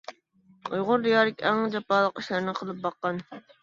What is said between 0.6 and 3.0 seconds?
ئۇيغۇر دىيارىدىكى ئەڭ جاپالىق ئىشلارنى قىلىپ